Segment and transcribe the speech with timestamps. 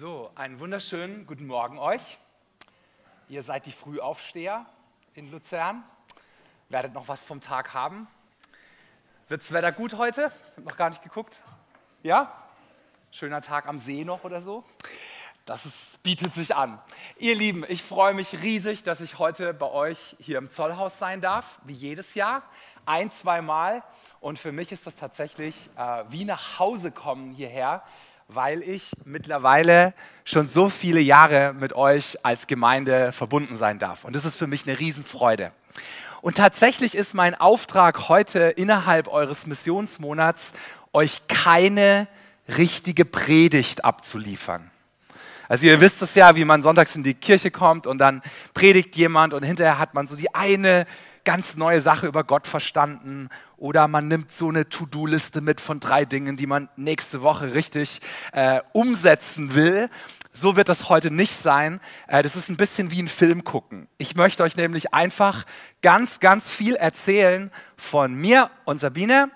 [0.00, 2.18] So, einen wunderschönen guten Morgen euch.
[3.28, 4.64] Ihr seid die Frühaufsteher
[5.14, 5.82] in Luzern.
[6.68, 8.06] Werdet noch was vom Tag haben.
[9.26, 10.30] Wird's Wetter gut heute?
[10.50, 11.40] Ich habe noch gar nicht geguckt.
[12.04, 12.32] Ja?
[13.10, 14.62] Schöner Tag am See noch oder so?
[15.46, 16.80] Das ist, bietet sich an.
[17.16, 21.20] Ihr Lieben, ich freue mich riesig, dass ich heute bei euch hier im Zollhaus sein
[21.20, 22.44] darf, wie jedes Jahr,
[22.86, 23.82] ein, zweimal.
[24.20, 27.82] Und für mich ist das tatsächlich äh, wie nach Hause kommen hierher,
[28.28, 29.94] weil ich mittlerweile
[30.26, 34.04] schon so viele Jahre mit euch als Gemeinde verbunden sein darf.
[34.04, 35.50] Und das ist für mich eine Riesenfreude.
[36.20, 40.52] Und tatsächlich ist mein Auftrag heute innerhalb eures Missionsmonats,
[40.92, 42.06] euch keine
[42.48, 44.70] richtige Predigt abzuliefern.
[45.48, 48.20] Also ihr wisst es ja, wie man sonntags in die Kirche kommt und dann
[48.52, 50.86] predigt jemand und hinterher hat man so die eine
[51.28, 53.28] ganz neue Sache über Gott verstanden
[53.58, 58.00] oder man nimmt so eine To-Do-Liste mit von drei Dingen, die man nächste Woche richtig
[58.32, 59.90] äh, umsetzen will.
[60.32, 61.80] So wird das heute nicht sein.
[62.06, 63.88] Äh, das ist ein bisschen wie ein Film gucken.
[63.98, 65.44] Ich möchte euch nämlich einfach
[65.82, 69.30] ganz, ganz viel erzählen von mir und Sabine,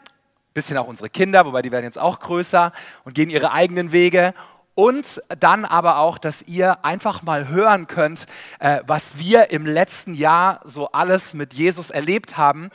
[0.54, 2.72] bisschen auch unsere Kinder, wobei die werden jetzt auch größer
[3.04, 4.32] und gehen ihre eigenen Wege
[4.74, 8.26] und dann aber auch, dass ihr einfach mal hören könnt,
[8.58, 12.70] äh, was wir im letzten Jahr so alles mit Jesus erlebt haben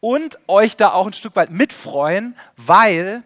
[0.00, 3.22] und euch da auch ein Stück weit mitfreuen, weil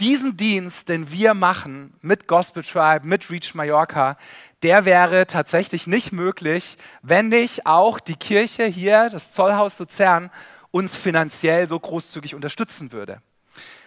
[0.00, 4.16] diesen Dienst, den wir machen mit Gospel Tribe, mit Reach Mallorca,
[4.62, 10.30] der wäre tatsächlich nicht möglich, wenn nicht auch die Kirche hier, das Zollhaus Luzern,
[10.70, 13.20] uns finanziell so großzügig unterstützen würde.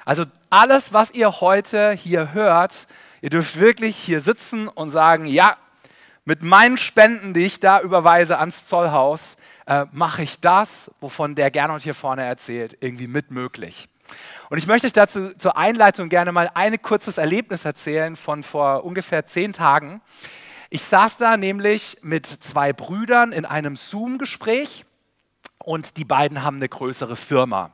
[0.05, 2.87] Also alles, was ihr heute hier hört,
[3.25, 5.57] Ihr dürft wirklich hier sitzen und sagen, ja,
[6.25, 11.49] mit meinen Spenden, die ich da überweise ans Zollhaus, äh, mache ich das, wovon der
[11.49, 13.89] Gernot hier vorne erzählt, irgendwie mit möglich.
[14.51, 18.83] Und ich möchte euch dazu zur Einleitung gerne mal ein kurzes Erlebnis erzählen von vor
[18.83, 20.01] ungefähr zehn Tagen.
[20.69, 24.85] Ich saß da nämlich mit zwei Brüdern in einem Zoom-Gespräch
[25.63, 27.71] und die beiden haben eine größere Firma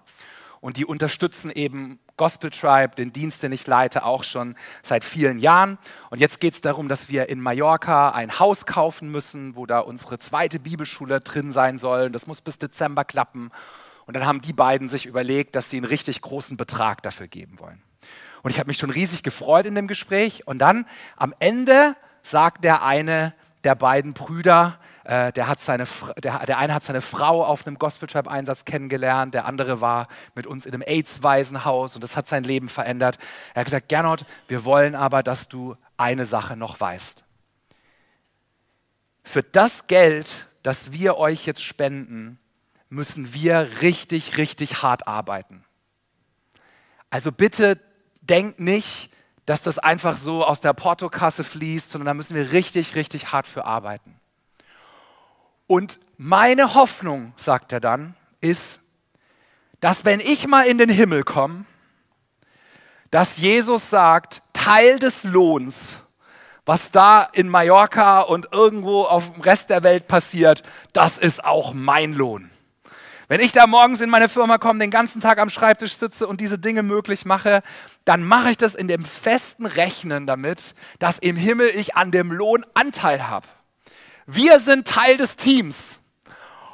[0.61, 5.39] und die unterstützen eben Gospel Tribe, den Dienst, den ich leite, auch schon seit vielen
[5.39, 5.77] Jahren.
[6.09, 9.79] Und jetzt geht es darum, dass wir in Mallorca ein Haus kaufen müssen, wo da
[9.79, 12.09] unsere zweite Bibelschule drin sein soll.
[12.09, 13.51] Das muss bis Dezember klappen.
[14.05, 17.59] Und dann haben die beiden sich überlegt, dass sie einen richtig großen Betrag dafür geben
[17.59, 17.81] wollen.
[18.43, 20.47] Und ich habe mich schon riesig gefreut in dem Gespräch.
[20.47, 20.85] Und dann
[21.15, 23.33] am Ende sagt der eine
[23.63, 25.87] der beiden Brüder, äh, der, hat seine,
[26.21, 30.07] der, der eine hat seine Frau auf einem Gospel Tribe Einsatz kennengelernt, der andere war
[30.35, 33.17] mit uns in einem AIDS-Waisenhaus und das hat sein Leben verändert.
[33.53, 37.23] Er hat gesagt, Gernot, wir wollen aber, dass du eine Sache noch weißt.
[39.23, 42.39] Für das Geld, das wir euch jetzt spenden,
[42.89, 45.63] müssen wir richtig, richtig hart arbeiten.
[47.09, 47.79] Also bitte
[48.21, 49.11] denkt nicht,
[49.45, 53.47] dass das einfach so aus der Portokasse fließt, sondern da müssen wir richtig, richtig hart
[53.47, 54.20] für arbeiten.
[55.71, 58.81] Und meine Hoffnung, sagt er dann, ist,
[59.79, 61.63] dass wenn ich mal in den Himmel komme,
[63.09, 65.95] dass Jesus sagt, Teil des Lohns,
[66.65, 70.61] was da in Mallorca und irgendwo auf dem Rest der Welt passiert,
[70.91, 72.51] das ist auch mein Lohn.
[73.29, 76.41] Wenn ich da morgens in meine Firma komme, den ganzen Tag am Schreibtisch sitze und
[76.41, 77.63] diese Dinge möglich mache,
[78.03, 82.29] dann mache ich das in dem festen Rechnen damit, dass im Himmel ich an dem
[82.33, 83.47] Lohn Anteil habe.
[84.33, 85.99] Wir sind Teil des Teams.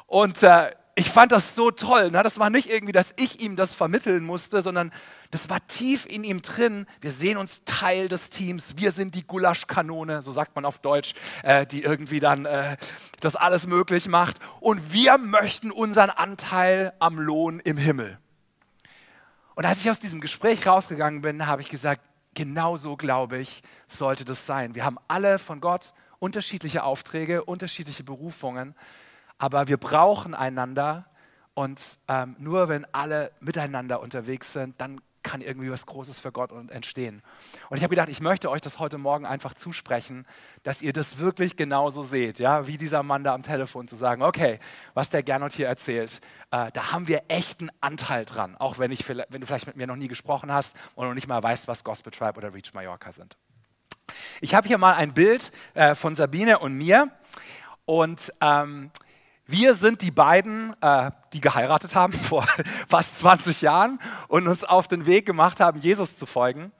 [0.06, 2.12] Und äh, ich fand das so toll.
[2.12, 2.22] Ne?
[2.22, 4.91] Das war nicht irgendwie, dass ich ihm das vermitteln musste, sondern
[5.31, 6.85] das war tief in ihm drin.
[7.01, 8.75] Wir sehen uns Teil des Teams.
[8.78, 12.78] Wir sind die Gulaschkanone, so sagt man auf Deutsch, äh, die irgendwie dann äh,
[13.22, 14.38] das alles möglich macht.
[14.59, 18.19] Und wir möchten unseren Anteil am Lohn im Himmel.
[19.56, 22.01] Und als ich aus diesem Gespräch rausgegangen bin, habe ich gesagt,
[22.35, 24.75] genau so glaube ich, sollte das sein.
[24.75, 28.75] Wir haben alle von Gott unterschiedliche Aufträge, unterschiedliche Berufungen,
[29.38, 31.05] aber wir brauchen einander
[31.53, 36.51] und ähm, nur wenn alle miteinander unterwegs sind, dann kann irgendwie was Großes für Gott
[36.69, 37.22] entstehen.
[37.69, 40.25] Und ich habe gedacht, ich möchte euch das heute Morgen einfach zusprechen,
[40.63, 44.21] dass ihr das wirklich genauso seht, ja, wie dieser Mann da am Telefon zu sagen,
[44.21, 44.59] okay,
[44.94, 46.21] was der Gernot hier erzählt,
[46.51, 49.88] äh, da haben wir echten Anteil dran, auch wenn, ich, wenn du vielleicht mit mir
[49.88, 53.12] noch nie gesprochen hast und noch nicht mal weißt, was Gospel Tribe oder Reach Mallorca
[53.12, 53.38] sind.
[54.39, 57.10] Ich habe hier mal ein Bild äh, von Sabine und mir
[57.86, 58.92] und ähm,
[59.48, 62.45] wir sind die beiden, äh, die geheiratet haben vor
[62.88, 66.72] fast 20 Jahren und uns auf den Weg gemacht haben, Jesus zu folgen.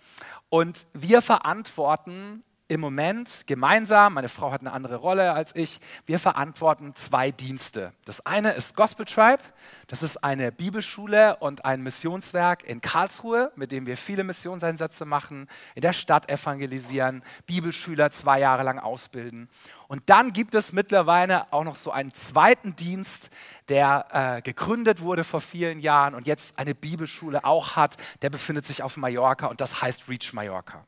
[0.50, 6.19] Und wir verantworten im Moment gemeinsam, meine Frau hat eine andere Rolle als ich, wir
[6.19, 7.93] verantworten zwei Dienste.
[8.05, 9.41] Das eine ist Gospel Tribe,
[9.87, 15.47] das ist eine Bibelschule und ein Missionswerk in Karlsruhe, mit dem wir viele Missionseinsätze machen,
[15.75, 19.49] in der Stadt evangelisieren, Bibelschüler zwei Jahre lang ausbilden.
[19.87, 23.29] Und dann gibt es mittlerweile auch noch so einen zweiten Dienst,
[23.69, 28.67] der äh, gegründet wurde vor vielen Jahren und jetzt eine Bibelschule auch hat, der befindet
[28.67, 30.85] sich auf Mallorca und das heißt Reach Mallorca.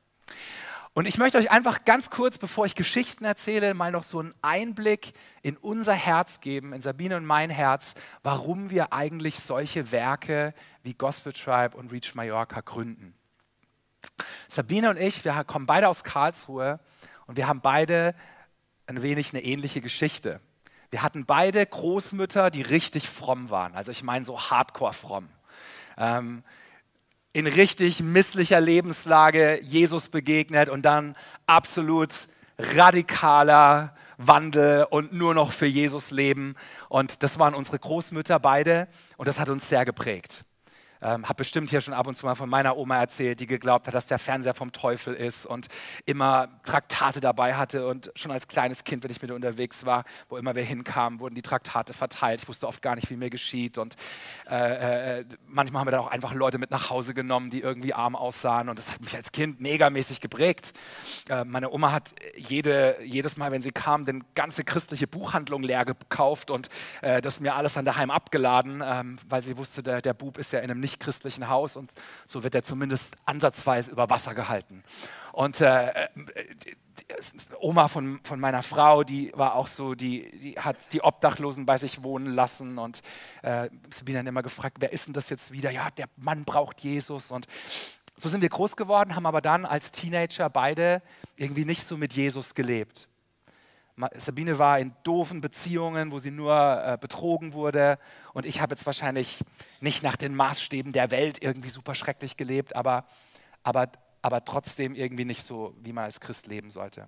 [1.00, 4.34] Und ich möchte euch einfach ganz kurz, bevor ich Geschichten erzähle, mal noch so einen
[4.42, 10.54] Einblick in unser Herz geben, in Sabine und mein Herz, warum wir eigentlich solche Werke
[10.84, 13.13] wie Gospel Tribe und Reach Mallorca gründen.
[14.50, 16.81] Sabine und ich, wir kommen beide aus Karlsruhe
[17.28, 18.13] und wir haben beide
[18.86, 20.42] ein wenig eine ähnliche Geschichte.
[20.90, 23.74] Wir hatten beide Großmütter, die richtig fromm waren.
[23.74, 25.30] Also ich meine so hardcore fromm.
[25.96, 26.44] Ähm,
[27.33, 31.15] in richtig misslicher Lebenslage Jesus begegnet und dann
[31.45, 32.13] absolut
[32.57, 36.55] radikaler Wandel und nur noch für Jesus leben.
[36.89, 38.87] Und das waren unsere Großmütter beide
[39.17, 40.43] und das hat uns sehr geprägt.
[41.01, 43.88] Ähm, habe bestimmt hier schon ab und zu mal von meiner Oma erzählt, die geglaubt
[43.88, 45.68] hat, dass der Fernseher vom Teufel ist und
[46.06, 47.88] immer Traktate dabei hatte.
[47.88, 51.36] Und schon als kleines Kind, wenn ich mit unterwegs war, wo immer wir hinkamen, wurden
[51.36, 52.42] die Traktate verteilt.
[52.42, 53.78] Ich wusste oft gar nicht, wie mir geschieht.
[53.78, 53.96] Und
[54.50, 57.94] äh, äh, manchmal haben wir dann auch einfach Leute mit nach Hause genommen, die irgendwie
[57.94, 58.69] arm aussahen.
[58.69, 60.74] Und das hat mich als Kind megamäßig geprägt.
[61.30, 65.86] Äh, meine Oma hat jede, jedes Mal, wenn sie kam, den ganze christliche Buchhandlung leer
[65.86, 66.69] gekauft und
[67.01, 70.51] äh, das mir alles an daheim abgeladen, ähm, weil sie wusste, der, der Bub ist
[70.51, 71.91] ja in einem nicht nichtchristlichen Haus und
[72.25, 74.83] so wird er zumindest ansatzweise über Wasser gehalten.
[75.31, 76.07] Und äh, äh
[77.59, 81.77] Oma von, von meiner Frau, die war auch so, die, die hat die Obdachlosen bei
[81.77, 83.01] sich wohnen lassen und
[83.41, 85.71] äh, Sabine hat immer gefragt, wer ist denn das jetzt wieder?
[85.71, 87.47] Ja, der Mann braucht Jesus und
[88.15, 91.01] so sind wir groß geworden, haben aber dann als Teenager beide
[91.36, 93.08] irgendwie nicht so mit Jesus gelebt.
[94.16, 98.00] Sabine war in doofen Beziehungen, wo sie nur äh, betrogen wurde.
[98.34, 99.44] Und ich habe jetzt wahrscheinlich
[99.81, 103.06] nicht nach den Maßstäben der Welt irgendwie super schrecklich gelebt, aber,
[103.63, 103.90] aber,
[104.22, 107.07] aber trotzdem irgendwie nicht so, wie man als Christ leben sollte.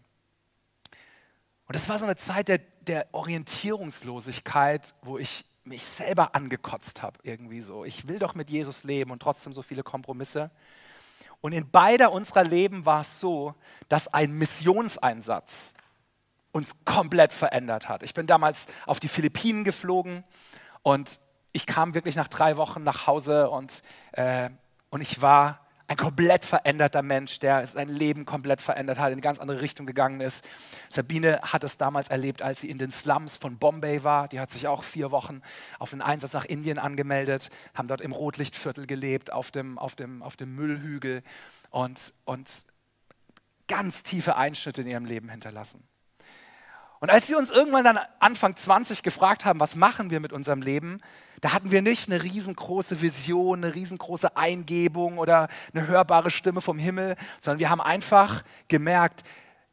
[1.66, 7.20] Und das war so eine Zeit der, der Orientierungslosigkeit, wo ich mich selber angekotzt habe,
[7.24, 7.86] irgendwie so.
[7.86, 10.52] Ich will doch mit Jesus leben und trotzdem so viele Kompromisse.
[11.40, 13.56] Und in beider unserer Leben war es so,
[13.88, 15.74] dass ein Missionseinsatz,
[16.51, 18.03] uns komplett verändert hat.
[18.03, 20.24] Ich bin damals auf die Philippinen geflogen
[20.83, 21.19] und
[21.53, 23.81] ich kam wirklich nach drei Wochen nach Hause und,
[24.13, 24.50] äh,
[24.89, 25.62] und ich war
[25.92, 29.86] ein komplett veränderter Mensch, der sein Leben komplett verändert hat, in eine ganz andere Richtung
[29.86, 30.48] gegangen ist.
[30.88, 34.30] Sabine hat es damals erlebt, als sie in den Slums von Bombay war.
[34.30, 35.42] Die hat sich auch vier Wochen
[35.80, 40.24] auf den Einsatz nach Indien angemeldet, haben dort im Rotlichtviertel gelebt, auf dem, auf dem,
[40.24, 41.24] auf dem Müllhügel
[41.71, 42.65] und, und
[43.68, 45.91] ganz tiefe Einschnitte in ihrem Leben hinterlassen.
[47.01, 50.62] Und als wir uns irgendwann dann Anfang 20 gefragt haben, was machen wir mit unserem
[50.62, 51.01] Leben,
[51.42, 56.77] da hatten wir nicht eine riesengroße Vision, eine riesengroße Eingebung oder eine hörbare Stimme vom
[56.77, 59.24] Himmel, sondern wir haben einfach gemerkt,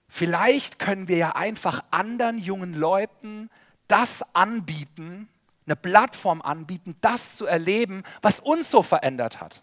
[0.08, 3.50] vielleicht können wir ja einfach anderen jungen Leuten
[3.88, 5.28] das anbieten,
[5.66, 9.62] eine Plattform anbieten, das zu erleben, was uns so verändert hat.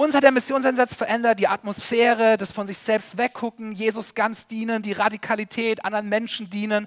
[0.00, 4.80] Uns hat der Missionseinsatz verändert, die Atmosphäre, das von sich selbst weggucken, Jesus ganz dienen,
[4.80, 6.86] die Radikalität, anderen Menschen dienen.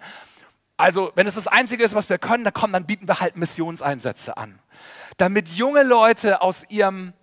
[0.77, 3.38] Also, wenn es das Einzige ist, was wir können, dann kommen, dann bieten wir halt
[3.38, 4.57] Missionseinsätze an.
[5.18, 7.13] Damit junge Leute aus ihrem,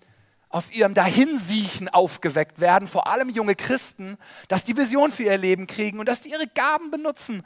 [0.48, 4.16] aus ihrem Dahinsiechen aufgeweckt werden, vor allem junge Christen,
[4.46, 7.44] dass die Vision für ihr Leben kriegen und dass die ihre Gaben benutzen,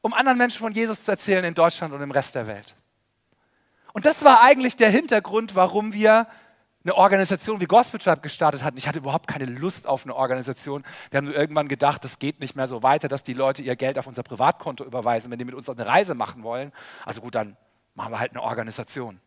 [0.00, 2.76] um anderen Menschen von Jesus zu erzählen in Deutschland und im Rest der Welt.
[3.92, 6.28] Und das war eigentlich der Hintergrund, warum wir
[6.82, 8.78] eine Organisation wie Gospel Tribe gestartet hatten.
[8.78, 10.82] Ich hatte überhaupt keine Lust auf eine Organisation.
[11.10, 13.76] Wir haben nur irgendwann gedacht, das geht nicht mehr so weiter, dass die Leute ihr
[13.76, 16.72] Geld auf unser Privatkonto überweisen, wenn die mit uns eine Reise machen wollen.
[17.04, 17.56] Also gut, dann
[17.94, 19.20] machen wir halt eine Organisation.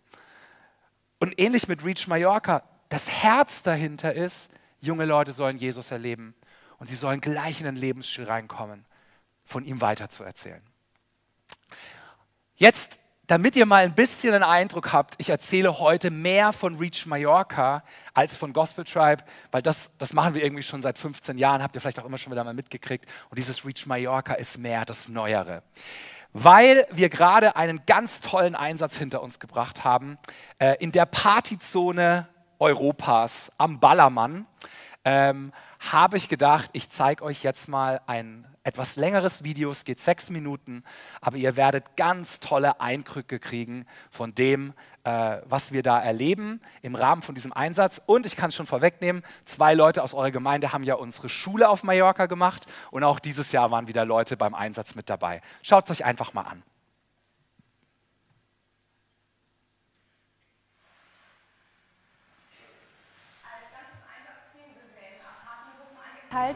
[1.19, 6.35] Und ähnlich mit Reach Mallorca, das Herz dahinter ist, junge Leute sollen Jesus erleben
[6.79, 8.85] und sie sollen gleich in den Lebensstil reinkommen,
[9.45, 10.61] von ihm weiterzuerzählen.
[12.55, 17.05] Jetzt damit ihr mal ein bisschen einen Eindruck habt, ich erzähle heute mehr von Reach
[17.05, 21.63] Mallorca als von Gospel Tribe, weil das, das machen wir irgendwie schon seit 15 Jahren,
[21.63, 23.05] habt ihr vielleicht auch immer schon wieder mal mitgekriegt.
[23.29, 25.63] Und dieses Reach Mallorca ist mehr das Neuere.
[26.33, 30.17] Weil wir gerade einen ganz tollen Einsatz hinter uns gebracht haben,
[30.59, 32.27] äh, in der Partyzone
[32.59, 34.45] Europas am Ballermann.
[35.05, 35.53] Ähm,
[35.91, 39.71] habe ich gedacht, ich zeige euch jetzt mal ein etwas längeres Video.
[39.71, 40.83] Es geht sechs Minuten,
[41.21, 46.95] aber ihr werdet ganz tolle Eindrücke kriegen von dem, äh, was wir da erleben im
[46.95, 48.01] Rahmen von diesem Einsatz.
[48.05, 51.69] Und ich kann es schon vorwegnehmen, zwei Leute aus eurer Gemeinde haben ja unsere Schule
[51.69, 55.41] auf Mallorca gemacht und auch dieses Jahr waren wieder Leute beim Einsatz mit dabei.
[55.61, 56.63] Schaut es euch einfach mal an.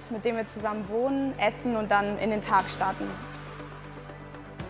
[0.09, 3.07] Mit dem wir zusammen wohnen, essen und dann in den Tag starten.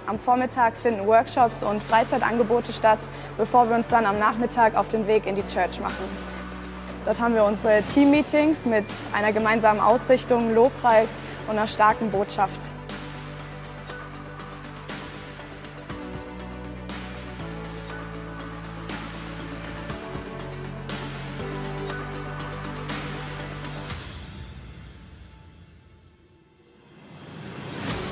[0.06, 3.00] Am Vormittag finden Workshops und Freizeitangebote statt,
[3.38, 6.08] bevor wir uns dann am Nachmittag auf den Weg in die Church machen.
[7.06, 11.08] Dort haben wir unsere Team-Meetings mit einer gemeinsamen Ausrichtung, Lobpreis
[11.48, 12.60] und einer starken Botschaft.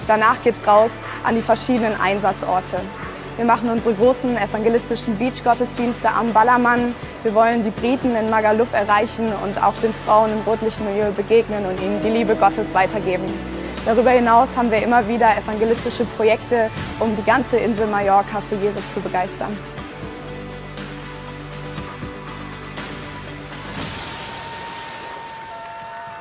[0.07, 0.91] Danach geht es raus
[1.23, 2.79] an die verschiedenen Einsatzorte.
[3.37, 6.95] Wir machen unsere großen evangelistischen Beach-Gottesdienste am Ballermann.
[7.23, 11.65] Wir wollen die Briten in Magaluf erreichen und auch den Frauen im rotlichen Milieu begegnen
[11.65, 13.25] und ihnen die Liebe Gottes weitergeben.
[13.85, 16.69] Darüber hinaus haben wir immer wieder evangelistische Projekte,
[16.99, 19.57] um die ganze Insel Mallorca für Jesus zu begeistern.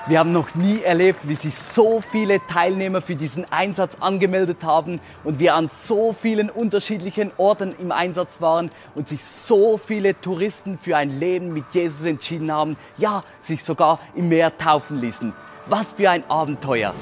[0.06, 5.00] Wir haben noch nie erlebt, wie sich so viele Teilnehmer für diesen Einsatz angemeldet haben
[5.25, 10.76] und wir an so vielen unterschiedlichen Orten im Einsatz waren und sich so viele Touristen
[10.76, 15.32] für ein Leben mit Jesus entschieden haben, ja, sich sogar im Meer taufen ließen.
[15.68, 16.92] Was für ein Abenteuer!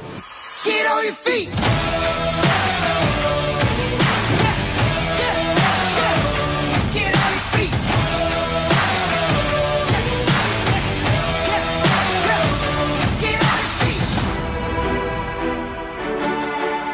[0.62, 1.50] Get on your feet.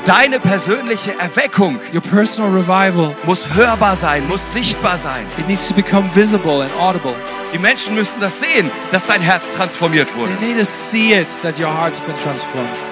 [0.08, 5.26] Deine persönliche Erweckung Your personal revival, muss hörbar sein, muss sichtbar sein.
[5.36, 7.14] it needs to become visible and audible.
[7.52, 10.34] Die Menschen müssen das sehen, dass dein Herz transformiert wurde.
[10.38, 12.87] They need to see it that your heart's been transformed.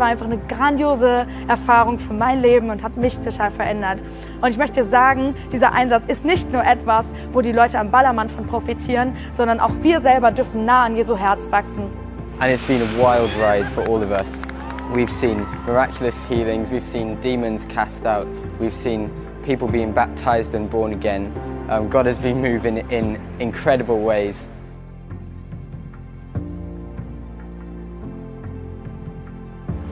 [0.00, 3.98] War einfach eine grandiose Erfahrung für mein Leben und hat mich total verändert.
[4.40, 8.30] Und ich möchte sagen, dieser Einsatz ist nicht nur etwas, wo die Leute am Ballermann
[8.30, 11.84] von profitieren, sondern auch wir selber dürfen nah an Jesu Herz wachsen.
[12.40, 14.42] And it's been a wild ride for all of us.
[14.94, 18.26] We've seen miraculous healings, we've seen demons cast out,
[18.58, 19.10] we've seen
[19.44, 21.32] people being baptized and born again.
[21.68, 24.48] Um, God has been moving in incredible ways.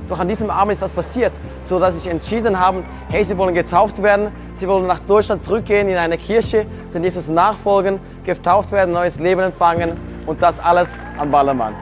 [0.09, 3.55] Doch an diesem Abend ist was passiert, so dass sie entschieden haben, hey, sie wollen
[3.55, 8.95] getauft werden, sie wollen nach Deutschland zurückgehen in eine Kirche, den Jesus nachfolgen, getauft werden,
[8.95, 9.93] neues Leben empfangen
[10.27, 10.88] und das alles
[11.19, 11.75] am Ballermann.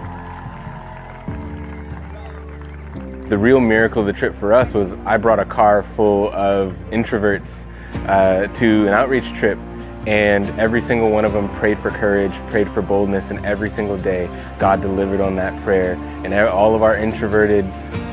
[3.29, 6.75] The real miracle of the trip for us was I brought a car full of
[6.91, 7.67] introverts
[8.09, 9.59] uh, to an outreach trip
[10.07, 13.99] and every single one of them prayed for courage, prayed for boldness, and every single
[13.99, 15.95] day God delivered on that prayer.
[16.25, 17.65] And all of our introverted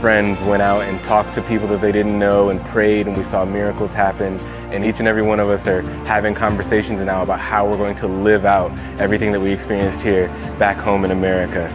[0.01, 3.23] friends went out and talked to people that they didn't know and prayed, and we
[3.23, 4.39] saw miracles happen.
[4.73, 7.95] And each and every one of us are having conversations now about how we're going
[7.97, 11.69] to live out everything that we experienced here back home in America.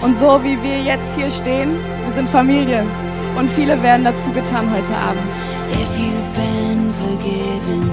[0.00, 1.76] Und so wie wir jetzt hier stehen,
[2.06, 2.84] wir sind Familie.
[3.36, 5.32] Und viele werden dazu getan heute Abend.
[5.70, 7.90] If you've been forgiven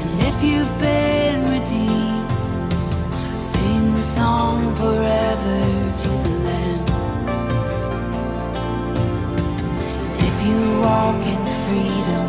[0.00, 2.30] and if you've been redeemed,
[3.36, 5.60] sing the song forever
[6.02, 6.84] to the Lamb.
[10.18, 12.26] If you walk in freedom,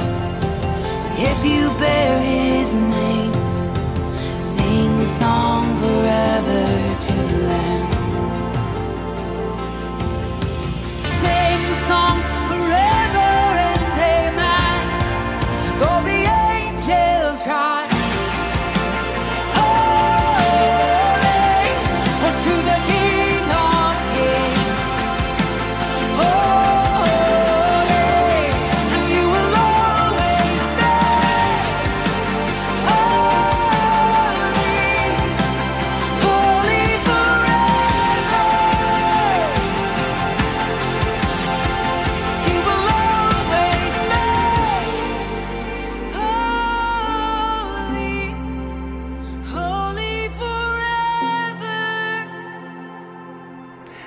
[1.18, 3.34] if you bear His name,
[4.40, 7.73] sing the song forever to the Lamb.
[11.88, 12.23] Song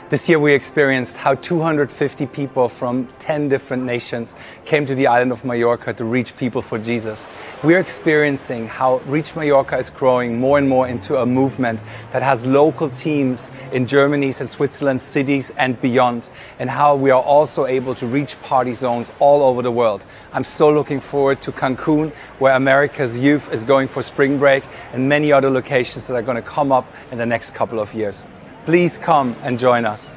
[0.08, 5.32] This year we experienced how 250 people from 10 different nations came to the island
[5.32, 7.32] of Mallorca to reach people for Jesus.
[7.64, 11.82] We're experiencing how Reach Mallorca is growing more and more into a movement
[12.12, 17.22] that has local teams in Germany's and Switzerland's cities and beyond, and how we are
[17.22, 20.06] also able to reach party zones all over the world.
[20.32, 25.08] I'm so looking forward to Cancun, where America's youth is going for spring break, and
[25.08, 28.28] many other locations that are going to come up in the next couple of years.
[28.66, 30.16] Please come and join us.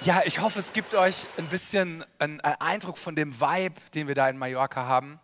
[0.00, 4.16] Ja, ich hoffe, es gibt euch ein bisschen einen Eindruck von dem Vibe, den wir
[4.16, 5.20] da in Mallorca haben.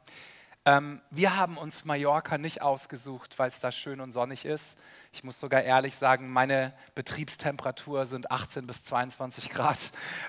[0.64, 4.76] Ähm, wir haben uns Mallorca nicht ausgesucht, weil es da schön und sonnig ist.
[5.10, 9.78] Ich muss sogar ehrlich sagen, meine Betriebstemperatur sind 18 bis 22 Grad.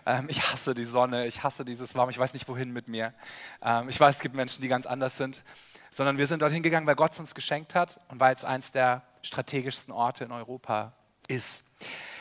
[0.08, 3.14] Ähm, ich hasse die Sonne, ich hasse dieses Warm, ich weiß nicht wohin mit mir.
[3.62, 5.44] Ähm, ich weiß, es gibt Menschen, die ganz anders sind.
[5.92, 8.72] Sondern wir sind dorthin gegangen, weil Gott es uns geschenkt hat und weil es eins
[8.72, 10.94] der strategischsten Orte in Europa
[11.28, 11.64] ist.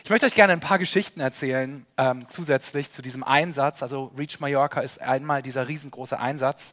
[0.02, 3.82] Ich möchte euch gerne ein paar Geschichten erzählen, ähm, zusätzlich zu diesem Einsatz.
[3.82, 6.72] Also Reach Mallorca ist einmal dieser riesengroße Einsatz.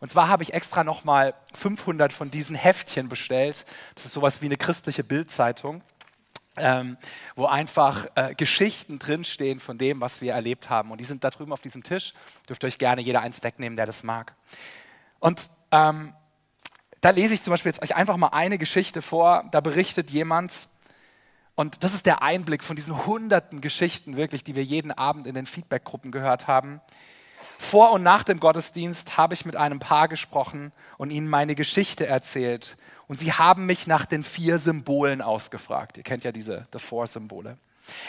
[0.00, 3.66] Und zwar habe ich extra nochmal 500 von diesen Heftchen bestellt.
[3.94, 5.82] Das ist sowas wie eine christliche Bildzeitung.
[6.56, 6.98] Ähm,
[7.34, 10.90] wo einfach äh, Geschichten drinstehen von dem, was wir erlebt haben.
[10.90, 12.12] Und die sind da drüben auf diesem Tisch.
[12.46, 14.34] Dürft ihr euch gerne jeder eins wegnehmen, der das mag.
[15.18, 16.12] Und ähm,
[17.02, 19.44] da lese ich zum Beispiel jetzt euch einfach mal eine Geschichte vor.
[19.50, 20.68] Da berichtet jemand,
[21.56, 25.34] und das ist der Einblick von diesen hunderten Geschichten, wirklich, die wir jeden Abend in
[25.34, 26.80] den Feedbackgruppen gehört haben.
[27.58, 32.06] Vor und nach dem Gottesdienst habe ich mit einem Paar gesprochen und ihnen meine Geschichte
[32.06, 32.76] erzählt.
[33.08, 35.96] Und sie haben mich nach den vier Symbolen ausgefragt.
[35.96, 37.58] Ihr kennt ja diese The Four-Symbole.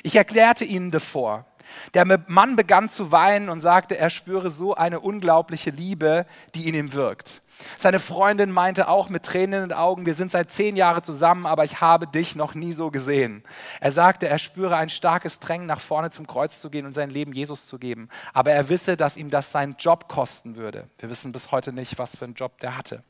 [0.03, 1.45] Ich erklärte ihnen The Four.
[1.93, 6.25] Der Mann begann zu weinen und sagte, er spüre so eine unglaubliche Liebe,
[6.55, 7.42] die in ihm wirkt.
[7.77, 11.45] Seine Freundin meinte auch mit Tränen in den Augen, wir sind seit zehn Jahren zusammen,
[11.45, 13.43] aber ich habe dich noch nie so gesehen.
[13.79, 17.09] Er sagte, er spüre ein starkes Drängen, nach vorne zum Kreuz zu gehen und sein
[17.09, 18.09] Leben Jesus zu geben.
[18.33, 20.89] Aber er wisse, dass ihm das seinen Job kosten würde.
[20.99, 23.03] Wir wissen bis heute nicht, was für einen Job der hatte.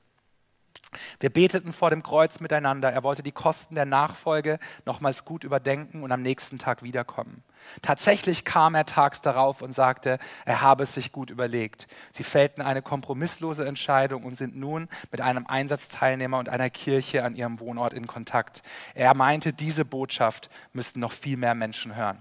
[1.20, 2.92] Wir beteten vor dem Kreuz miteinander.
[2.92, 7.44] Er wollte die Kosten der Nachfolge nochmals gut überdenken und am nächsten Tag wiederkommen.
[7.82, 11.88] Tatsächlich kam er tags darauf und sagte, er habe es sich gut überlegt.
[12.12, 17.36] Sie fällten eine kompromisslose Entscheidung und sind nun mit einem Einsatzteilnehmer und einer Kirche an
[17.36, 18.62] ihrem Wohnort in Kontakt.
[18.94, 22.20] Er meinte, diese Botschaft müssten noch viel mehr Menschen hören.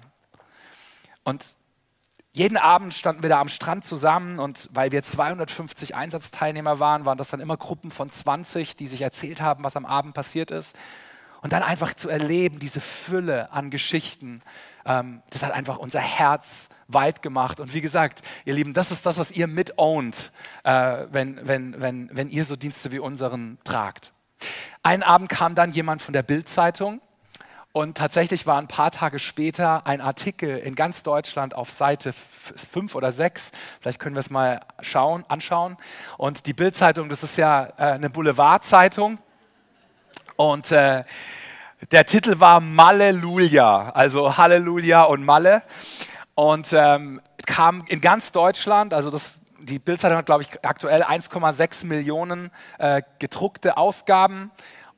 [1.24, 1.56] Und
[2.32, 7.18] jeden Abend standen wir da am Strand zusammen und weil wir 250 Einsatzteilnehmer waren, waren
[7.18, 10.74] das dann immer Gruppen von 20, die sich erzählt haben, was am Abend passiert ist.
[11.42, 14.42] Und dann einfach zu erleben, diese Fülle an Geschichten,
[14.86, 17.60] ähm, das hat einfach unser Herz weit gemacht.
[17.60, 20.32] Und wie gesagt, ihr Lieben, das ist das, was ihr mit ownt,
[20.64, 24.12] äh, wenn, wenn, wenn, wenn ihr so Dienste wie unseren tragt.
[24.82, 27.00] Einen Abend kam dann jemand von der Bild-Zeitung
[27.72, 32.94] und tatsächlich war ein paar Tage später ein Artikel in ganz Deutschland auf Seite 5
[32.94, 33.50] oder 6.
[33.80, 35.78] Vielleicht können wir es mal schauen, anschauen.
[36.18, 39.18] Und die Bild-Zeitung, das ist ja äh, eine Boulevardzeitung.
[40.36, 41.04] Und äh,
[41.90, 45.62] der Titel war Malleluja, also Halleluja und Malle.
[46.34, 49.32] Und ähm, kam in ganz Deutschland, also das
[49.62, 54.50] die Bildzeitung hat, glaube ich, aktuell 1,6 Millionen äh, gedruckte Ausgaben.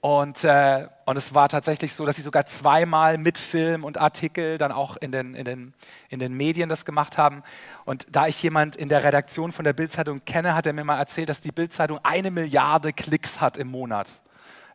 [0.05, 4.59] Und, äh, und es war tatsächlich so, dass sie sogar zweimal mit Film und Artikel
[4.59, 5.73] dann auch in den, in, den,
[6.11, 7.43] in den Medien das gemacht haben.
[7.87, 10.99] Und da ich jemand in der Redaktion von der Bildzeitung kenne, hat er mir mal
[10.99, 14.11] erzählt, dass die Bildzeitung eine Milliarde Klicks hat im Monat.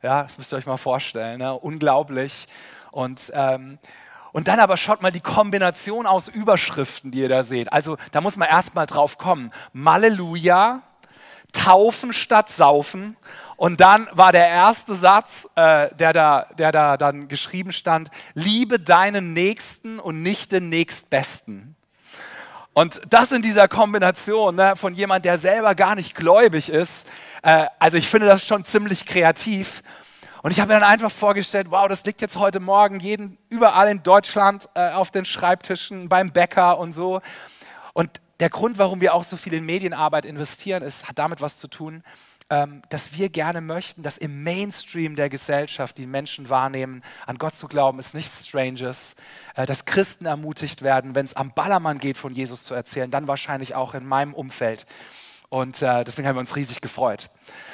[0.02, 1.38] Ja, das müsst ihr euch mal vorstellen.
[1.38, 1.54] Ne?
[1.54, 2.48] Unglaublich.
[2.89, 3.78] Und, ähm,
[4.32, 7.72] und dann aber schaut mal die Kombination aus Überschriften, die ihr da seht.
[7.72, 9.52] Also da muss man erstmal drauf kommen.
[9.74, 10.82] Malleluja,
[11.52, 13.18] Taufen statt Saufen.
[13.58, 18.80] Und dann war der erste Satz, äh, der, da, der da dann geschrieben stand, liebe
[18.80, 21.76] deinen Nächsten und nicht den Nächstbesten.
[22.74, 27.06] Und das in dieser Kombination ne, von jemand, der selber gar nicht gläubig ist,
[27.44, 29.84] äh, also ich finde das schon ziemlich kreativ.
[30.42, 33.90] Und ich habe mir dann einfach vorgestellt, wow, das liegt jetzt heute Morgen jeden, überall
[33.90, 37.20] in Deutschland äh, auf den Schreibtischen, beim Bäcker und so.
[37.92, 41.58] Und der Grund, warum wir auch so viel in Medienarbeit investieren, ist, hat damit was
[41.58, 42.04] zu tun,
[42.49, 47.56] ähm, dass wir gerne möchten, dass im Mainstream der Gesellschaft die Menschen wahrnehmen, an Gott
[47.56, 49.15] zu glauben ist nichts Stranges,
[49.56, 53.28] äh, dass Christen ermutigt werden, wenn es am Ballermann geht, von Jesus zu erzählen, dann
[53.28, 54.88] wahrscheinlich auch in meinem Umfeld.
[55.49, 57.30] Und äh, deswegen haben wir uns riesig gefreut.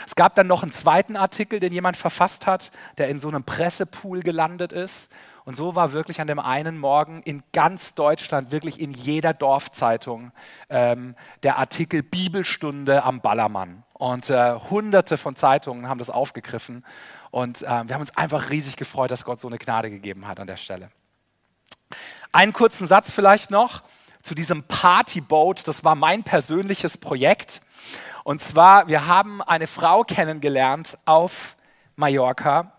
[0.05, 3.43] Es gab dann noch einen zweiten Artikel, den jemand verfasst hat, der in so einem
[3.43, 5.09] Pressepool gelandet ist.
[5.45, 10.31] Und so war wirklich an dem einen Morgen in ganz Deutschland, wirklich in jeder Dorfzeitung,
[10.69, 13.83] ähm, der Artikel Bibelstunde am Ballermann.
[13.93, 16.83] Und äh, hunderte von Zeitungen haben das aufgegriffen.
[17.29, 20.39] Und äh, wir haben uns einfach riesig gefreut, dass Gott so eine Gnade gegeben hat
[20.39, 20.89] an der Stelle.
[22.31, 23.83] Einen kurzen Satz vielleicht noch
[24.23, 25.67] zu diesem Partyboat.
[25.67, 27.61] Das war mein persönliches Projekt.
[28.23, 31.55] Und zwar, wir haben eine Frau kennengelernt auf
[31.95, 32.71] Mallorca.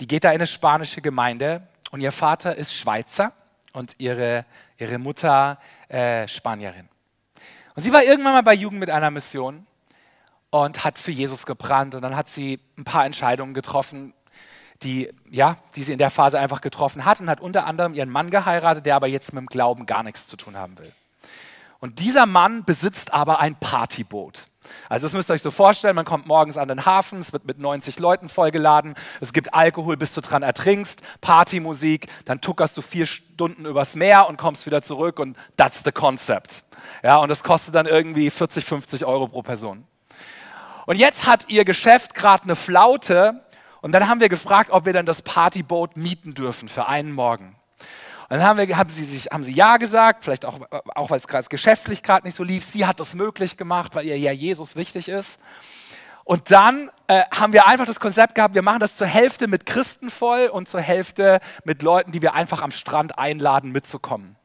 [0.00, 3.32] Die geht da in eine spanische Gemeinde und ihr Vater ist Schweizer
[3.72, 4.44] und ihre,
[4.78, 6.88] ihre Mutter äh, Spanierin.
[7.74, 9.66] Und sie war irgendwann mal bei Jugend mit einer Mission
[10.50, 11.94] und hat für Jesus gebrannt.
[11.94, 14.14] Und dann hat sie ein paar Entscheidungen getroffen,
[14.82, 18.10] die, ja, die sie in der Phase einfach getroffen hat und hat unter anderem ihren
[18.10, 20.92] Mann geheiratet, der aber jetzt mit dem Glauben gar nichts zu tun haben will.
[21.78, 24.46] Und dieser Mann besitzt aber ein Partyboot.
[24.88, 27.44] Also das müsst ihr euch so vorstellen, man kommt morgens an den Hafen, es wird
[27.44, 32.82] mit 90 Leuten vollgeladen, es gibt Alkohol, bis du dran ertrinkst, Partymusik, dann tuckerst du
[32.82, 36.64] vier Stunden übers Meer und kommst wieder zurück und that's the concept.
[37.02, 39.86] Ja, und das kostet dann irgendwie 40, 50 Euro pro Person.
[40.86, 43.44] Und jetzt hat ihr Geschäft gerade eine Flaute
[43.80, 47.56] und dann haben wir gefragt, ob wir dann das Partyboot mieten dürfen für einen Morgen.
[48.32, 50.58] Dann haben, wir, haben, sie sich, haben sie Ja gesagt, vielleicht auch,
[50.94, 52.64] auch weil es gerade geschäftlich gerade nicht so lief.
[52.64, 55.38] Sie hat das möglich gemacht, weil ihr ja Jesus wichtig ist.
[56.24, 59.66] Und dann äh, haben wir einfach das Konzept gehabt, wir machen das zur Hälfte mit
[59.66, 64.36] Christen voll und zur Hälfte mit Leuten, die wir einfach am Strand einladen, mitzukommen.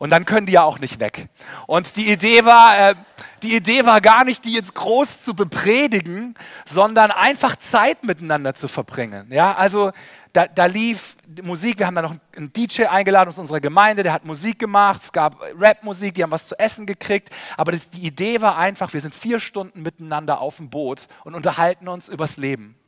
[0.00, 1.28] Und dann können die ja auch nicht weg.
[1.66, 2.94] Und die Idee war, äh,
[3.42, 6.34] die Idee war gar nicht, die jetzt groß zu bepredigen,
[6.64, 9.30] sondern einfach Zeit miteinander zu verbringen.
[9.30, 9.92] Ja, also
[10.32, 14.14] da, da lief Musik, wir haben da noch einen DJ eingeladen aus unserer Gemeinde, der
[14.14, 18.06] hat Musik gemacht, es gab Rapmusik, die haben was zu essen gekriegt, aber das, die
[18.06, 22.38] Idee war einfach, wir sind vier Stunden miteinander auf dem Boot und unterhalten uns übers
[22.38, 22.79] Leben.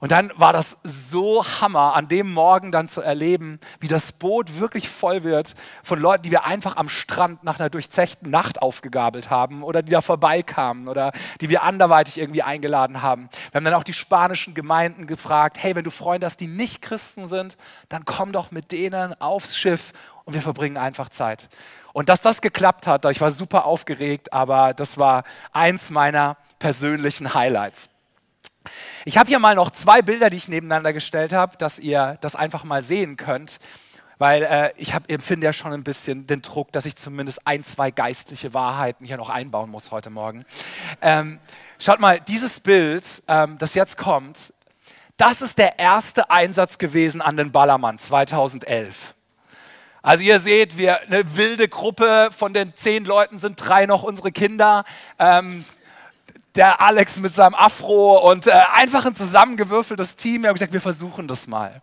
[0.00, 4.58] Und dann war das so Hammer, an dem Morgen dann zu erleben, wie das Boot
[4.58, 9.30] wirklich voll wird von Leuten, die wir einfach am Strand nach einer durchzechten Nacht aufgegabelt
[9.30, 13.28] haben oder die da vorbeikamen oder die wir anderweitig irgendwie eingeladen haben.
[13.50, 16.82] Wir haben dann auch die spanischen Gemeinden gefragt, hey, wenn du Freunde hast, die nicht
[16.82, 17.56] Christen sind,
[17.88, 19.92] dann komm doch mit denen aufs Schiff
[20.24, 21.48] und wir verbringen einfach Zeit.
[21.92, 27.32] Und dass das geklappt hat, ich war super aufgeregt, aber das war eins meiner persönlichen
[27.32, 27.88] Highlights.
[29.04, 32.34] Ich habe hier mal noch zwei Bilder, die ich nebeneinander gestellt habe, dass ihr das
[32.34, 33.58] einfach mal sehen könnt,
[34.18, 37.64] weil äh, ich hab, empfinde ja schon ein bisschen den Druck, dass ich zumindest ein,
[37.64, 40.44] zwei geistliche Wahrheiten hier noch einbauen muss heute Morgen.
[41.02, 41.38] Ähm,
[41.78, 44.52] schaut mal, dieses Bild, ähm, das jetzt kommt,
[45.16, 49.14] das ist der erste Einsatz gewesen an den Ballermann 2011.
[50.02, 54.30] Also ihr seht, wir eine wilde Gruppe von den zehn Leuten sind drei noch unsere
[54.30, 54.84] Kinder.
[55.18, 55.64] Ähm,
[56.56, 60.40] der Alex mit seinem Afro und äh, einfach ein zusammengewürfeltes Team.
[60.42, 61.82] Wir haben gesagt, wir versuchen das mal.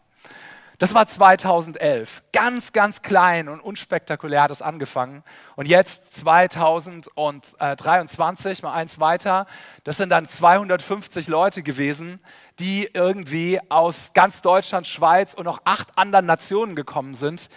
[0.80, 2.24] Das war 2011.
[2.34, 5.24] Ganz, ganz klein und unspektakulär hat es angefangen.
[5.56, 9.46] Und jetzt 2023, mal eins weiter,
[9.84, 12.20] das sind dann 250 Leute gewesen,
[12.60, 17.50] die irgendwie aus ganz Deutschland, Schweiz und noch acht anderen Nationen gekommen sind.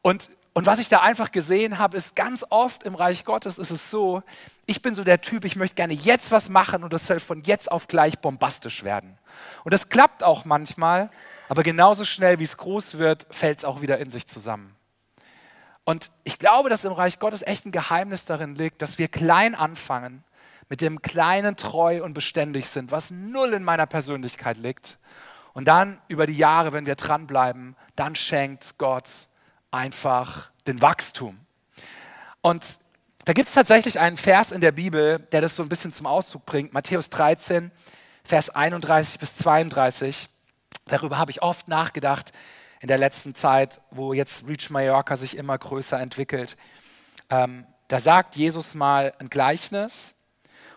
[0.00, 3.70] Und und was ich da einfach gesehen habe, ist ganz oft im Reich Gottes ist
[3.70, 4.22] es so,
[4.66, 7.42] ich bin so der Typ, ich möchte gerne jetzt was machen und das soll von
[7.42, 9.18] jetzt auf gleich bombastisch werden.
[9.64, 11.10] Und das klappt auch manchmal,
[11.48, 14.76] aber genauso schnell wie es groß wird, fällt es auch wieder in sich zusammen.
[15.82, 19.56] Und ich glaube, dass im Reich Gottes echt ein Geheimnis darin liegt, dass wir klein
[19.56, 20.22] anfangen,
[20.68, 24.98] mit dem Kleinen treu und beständig sind, was null in meiner Persönlichkeit liegt.
[25.52, 29.28] Und dann über die Jahre, wenn wir dranbleiben, dann schenkt Gott
[29.74, 31.38] einfach den Wachstum.
[32.40, 32.78] Und
[33.24, 36.06] da gibt es tatsächlich einen Vers in der Bibel, der das so ein bisschen zum
[36.06, 36.72] Ausdruck bringt.
[36.72, 37.70] Matthäus 13,
[38.22, 40.28] Vers 31 bis 32.
[40.86, 42.32] Darüber habe ich oft nachgedacht
[42.80, 46.56] in der letzten Zeit, wo jetzt Reach Mallorca sich immer größer entwickelt.
[47.30, 50.14] Ähm, da sagt Jesus mal ein Gleichnis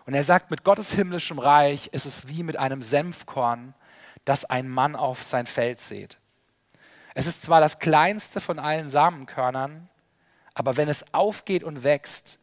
[0.06, 3.74] Und er sagt, mit Gottes himmlischem Reich ist es wie mit einem Senfkorn,
[4.24, 6.18] das ein Mann auf sein Feld sät.
[7.18, 9.88] Es ist zwar das kleinste von allen Samenkörnern,
[10.54, 12.38] aber wenn es aufgeht und wächst,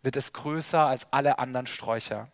[0.00, 2.28] wird es größer als alle anderen Sträucher.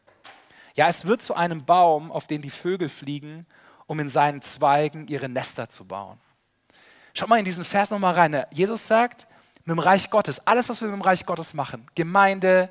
[0.77, 3.45] Ja, es wird zu einem Baum, auf den die Vögel fliegen,
[3.89, 6.21] um in seinen Zweigen ihre Nester zu bauen.
[7.13, 8.45] Schaut mal in diesen Vers nochmal rein.
[8.53, 9.27] Jesus sagt,
[9.65, 12.69] mit dem Reich Gottes, alles, was wir mit dem Reich Gottes machen, Gemeinde,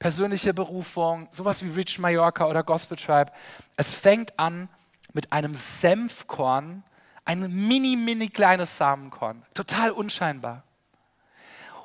[0.00, 3.30] persönliche Berufung, sowas wie Rich Mallorca oder Gospel Tribe,
[3.76, 4.68] es fängt an
[5.12, 6.82] mit einem Senfkorn,
[7.26, 10.62] ein mini, mini kleines Samenkorn, total unscheinbar.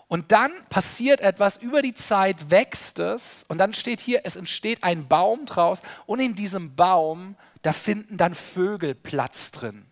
[0.08, 4.84] Und dann passiert etwas, über die Zeit wächst es und dann steht hier, es entsteht
[4.84, 9.86] ein Baum draus und in diesem Baum, da finden dann Vögel Platz drin.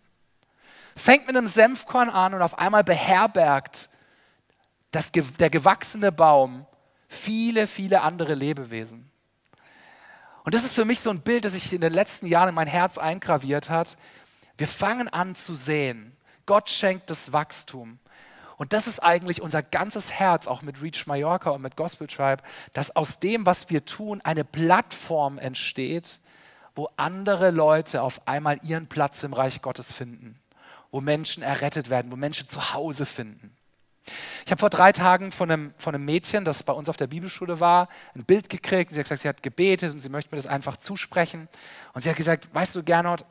[0.94, 3.88] Fängt mit einem Senfkorn an und auf einmal beherbergt
[4.92, 6.66] das, der gewachsene Baum
[7.08, 9.10] viele, viele andere Lebewesen.
[10.44, 12.54] Und das ist für mich so ein Bild, das sich in den letzten Jahren in
[12.54, 13.96] mein Herz eingraviert hat.
[14.60, 16.14] Wir fangen an zu sehen.
[16.44, 17.98] Gott schenkt das Wachstum.
[18.58, 22.42] Und das ist eigentlich unser ganzes Herz, auch mit Reach Mallorca und mit Gospel Tribe,
[22.74, 26.20] dass aus dem, was wir tun, eine Plattform entsteht,
[26.74, 30.38] wo andere Leute auf einmal ihren Platz im Reich Gottes finden,
[30.90, 33.56] wo Menschen errettet werden, wo Menschen zu Hause finden.
[34.44, 37.06] Ich habe vor drei Tagen von einem, von einem Mädchen, das bei uns auf der
[37.06, 38.90] Bibelschule war, ein Bild gekriegt.
[38.90, 41.48] Sie hat gesagt, sie hat gebetet und sie möchte mir das einfach zusprechen.
[41.94, 43.24] Und sie hat gesagt, weißt du, Gernot,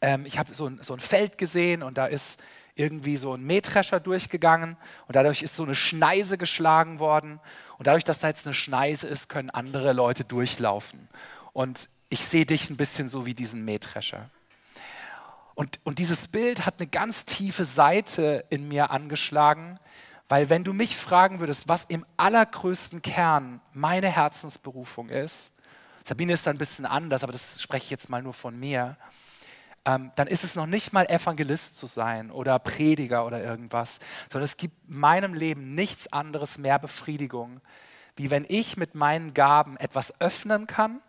[0.00, 2.40] ähm, ich habe so, so ein Feld gesehen und da ist
[2.74, 7.40] irgendwie so ein Mähdrescher durchgegangen und dadurch ist so eine Schneise geschlagen worden.
[7.76, 11.08] Und dadurch, dass da jetzt eine Schneise ist, können andere Leute durchlaufen.
[11.52, 14.30] Und ich sehe dich ein bisschen so wie diesen Mähdrescher.
[15.54, 19.80] Und, und dieses Bild hat eine ganz tiefe Seite in mir angeschlagen,
[20.28, 25.52] weil wenn du mich fragen würdest, was im allergrößten Kern meine Herzensberufung ist,
[26.04, 28.96] Sabine ist da ein bisschen anders, aber das spreche ich jetzt mal nur von mir,
[29.88, 34.44] ähm, dann ist es noch nicht mal Evangelist zu sein oder Prediger oder irgendwas, sondern
[34.44, 37.62] es gibt meinem Leben nichts anderes mehr Befriedigung,
[38.14, 41.00] wie wenn ich mit meinen Gaben etwas öffnen kann,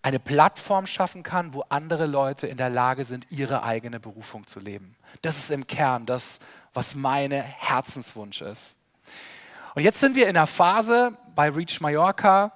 [0.00, 4.60] eine Plattform schaffen kann, wo andere Leute in der Lage sind, ihre eigene Berufung zu
[4.60, 4.94] leben.
[5.22, 6.38] Das ist im Kern das,
[6.72, 8.76] was meine Herzenswunsch ist.
[9.74, 12.52] Und jetzt sind wir in einer Phase bei Reach Mallorca,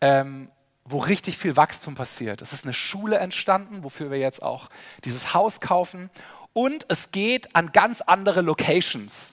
[0.00, 0.50] ähm,
[0.92, 2.42] wo richtig viel Wachstum passiert.
[2.42, 4.68] Es ist eine Schule entstanden, wofür wir jetzt auch
[5.04, 6.10] dieses Haus kaufen.
[6.52, 9.32] Und es geht an ganz andere Locations.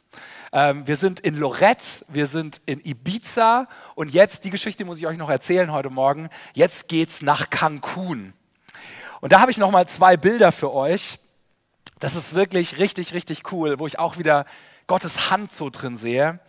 [0.51, 5.05] Ähm, wir sind in Lorette, wir sind in Ibiza und jetzt, die Geschichte muss ich
[5.05, 8.33] euch noch erzählen heute Morgen, jetzt geht es nach Cancun.
[9.21, 11.19] Und da habe ich noch mal zwei Bilder für euch.
[11.99, 14.45] Das ist wirklich richtig, richtig cool, wo ich auch wieder
[14.87, 16.39] Gottes Hand so drin sehe.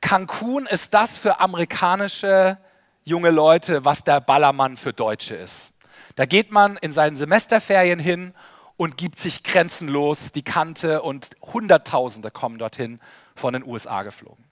[0.00, 2.56] Cancun ist das für amerikanische
[3.04, 5.72] junge Leute, was der Ballermann für Deutsche ist.
[6.16, 8.34] Da geht man in seinen Semesterferien hin
[8.76, 13.00] und gibt sich grenzenlos die Kante und Hunderttausende kommen dorthin
[13.34, 14.44] von den USA geflogen.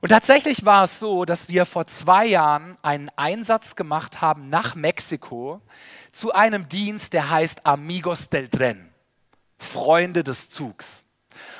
[0.00, 4.74] Und tatsächlich war es so, dass wir vor zwei Jahren einen Einsatz gemacht haben nach
[4.74, 5.60] Mexiko
[6.12, 8.92] zu einem Dienst, der heißt Amigos del Tren,
[9.58, 11.04] Freunde des Zugs.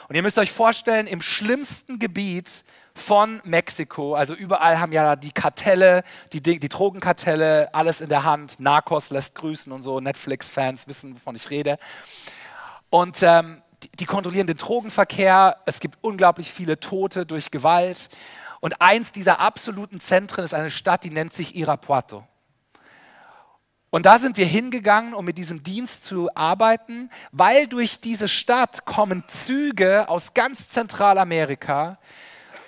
[0.09, 2.64] Und ihr müsst euch vorstellen, im schlimmsten Gebiet
[2.98, 4.14] von Mexiko.
[4.14, 8.61] Also überall haben ja die Kartelle, die, die Drogenkartelle, alles in der Hand.
[8.61, 10.00] Narcos lässt grüßen und so.
[10.00, 11.78] Netflix-Fans wissen, wovon ich rede.
[12.90, 15.58] Und ähm, die, die kontrollieren den Drogenverkehr.
[15.66, 18.08] Es gibt unglaublich viele Tote durch Gewalt.
[18.61, 22.24] Und eins dieser absoluten Zentren ist eine Stadt, die nennt sich Irapuato.
[23.90, 28.84] Und da sind wir hingegangen, um mit diesem Dienst zu arbeiten, weil durch diese Stadt
[28.84, 31.98] kommen Züge aus ganz Zentralamerika,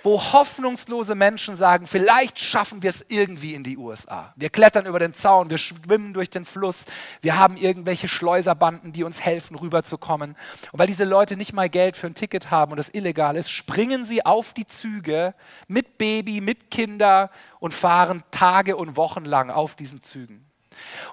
[0.03, 4.33] wo hoffnungslose Menschen sagen, vielleicht schaffen wir es irgendwie in die USA.
[4.37, 6.85] Wir klettern über den Zaun, wir schwimmen durch den Fluss,
[7.21, 10.37] wir haben irgendwelche Schleuserbanden, die uns helfen, rüberzukommen.
[10.73, 13.51] Und weil diese Leute nicht mal Geld für ein Ticket haben und es illegal ist,
[13.51, 15.35] springen sie auf die Züge
[15.69, 20.47] mit Baby, mit Kinder und fahren Tage und Wochen lang auf diesen Zügen.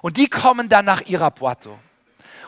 [0.02, 1.78] Und die kommen dann nach Irapuato.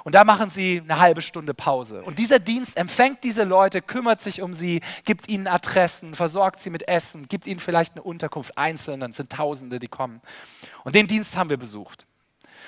[0.04, 2.02] Und da machen sie eine halbe Stunde Pause.
[2.02, 6.70] Und dieser Dienst empfängt diese Leute, kümmert sich um sie, gibt ihnen Adressen, versorgt sie
[6.70, 10.20] mit Essen, gibt ihnen vielleicht eine Unterkunft einzeln, dann sind Tausende, die kommen.
[10.84, 12.06] Und den Dienst haben wir besucht.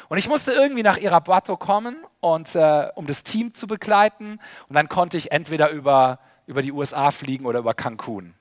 [0.09, 4.39] Und ich musste irgendwie nach Irapuato kommen, und, äh, um das Team zu begleiten.
[4.69, 8.35] Und dann konnte ich entweder über, über die USA fliegen oder über Cancun.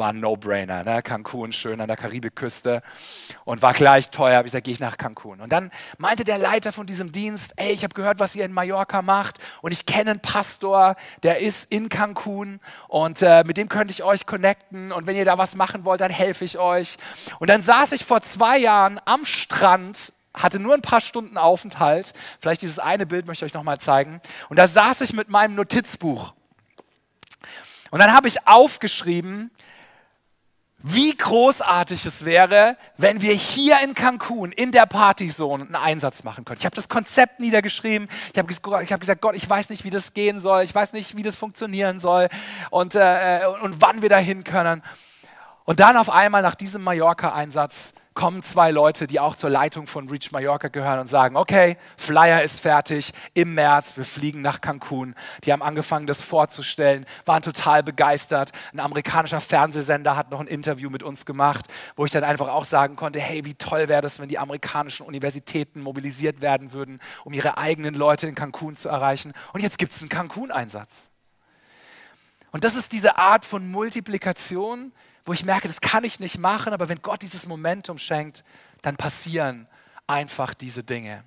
[0.00, 0.82] War ein No-Brainer.
[0.82, 1.02] Ne?
[1.02, 2.82] Cancun, schön an der Karibikküste
[3.44, 4.38] und war gleich teuer.
[4.38, 5.40] Hab ich gesagt, gehe ich nach Cancun.
[5.40, 8.52] Und dann meinte der Leiter von diesem Dienst, ey, ich habe gehört, was ihr in
[8.52, 12.58] Mallorca macht und ich kenne einen Pastor, der ist in Cancun
[12.88, 16.00] und äh, mit dem könnte ich euch connecten und wenn ihr da was machen wollt,
[16.00, 16.96] dann helfe ich euch.
[17.38, 22.12] Und dann saß ich vor zwei Jahren am Strand hatte nur ein paar Stunden Aufenthalt.
[22.40, 24.20] Vielleicht dieses eine Bild möchte ich euch nochmal zeigen.
[24.48, 26.32] Und da saß ich mit meinem Notizbuch.
[27.90, 29.50] Und dann habe ich aufgeschrieben,
[30.82, 36.44] wie großartig es wäre, wenn wir hier in Cancun, in der Partyzone, einen Einsatz machen
[36.44, 36.60] könnten.
[36.60, 38.08] Ich habe das Konzept niedergeschrieben.
[38.32, 40.62] Ich habe hab gesagt, Gott, ich weiß nicht, wie das gehen soll.
[40.62, 42.28] Ich weiß nicht, wie das funktionieren soll
[42.70, 44.82] und, äh, und wann wir dahin können.
[45.64, 50.06] Und dann auf einmal nach diesem Mallorca-Einsatz kommen zwei Leute, die auch zur Leitung von
[50.10, 55.14] Reach Mallorca gehören und sagen, okay, Flyer ist fertig, im März, wir fliegen nach Cancun.
[55.44, 58.50] Die haben angefangen, das vorzustellen, waren total begeistert.
[58.74, 61.64] Ein amerikanischer Fernsehsender hat noch ein Interview mit uns gemacht,
[61.96, 65.06] wo ich dann einfach auch sagen konnte, hey, wie toll wäre das, wenn die amerikanischen
[65.06, 69.32] Universitäten mobilisiert werden würden, um ihre eigenen Leute in Cancun zu erreichen.
[69.54, 71.09] Und jetzt gibt es einen Cancun-Einsatz.
[72.52, 74.92] Und das ist diese Art von Multiplikation,
[75.24, 78.42] wo ich merke, das kann ich nicht machen, aber wenn Gott dieses Momentum schenkt,
[78.82, 79.68] dann passieren
[80.06, 81.24] einfach diese Dinge.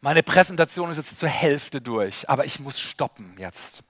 [0.00, 3.82] Meine Präsentation ist jetzt zur Hälfte durch, aber ich muss stoppen jetzt.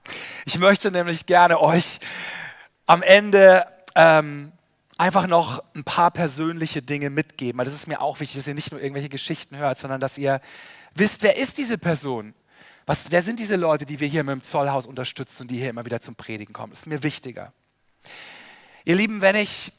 [0.45, 1.99] Ich möchte nämlich gerne euch
[2.85, 4.53] am Ende ähm,
[4.97, 8.53] einfach noch ein paar persönliche Dinge mitgeben, weil das ist mir auch wichtig, dass ihr
[8.53, 10.41] nicht nur irgendwelche Geschichten hört, sondern dass ihr
[10.95, 12.33] wisst, wer ist diese Person?
[12.87, 15.71] Was, wer sind diese Leute, die wir hier mit dem Zollhaus unterstützen und die hier
[15.71, 16.71] immer wieder zum Predigen kommen?
[16.71, 17.51] Das ist mir wichtiger.
[18.85, 19.73] Ihr Lieben, wenn ich,